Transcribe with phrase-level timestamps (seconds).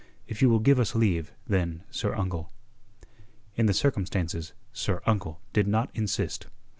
[0.27, 2.51] If you will give us leave, then, sir uncle."
[3.55, 6.47] In the circumstances "sir uncle" did not insist.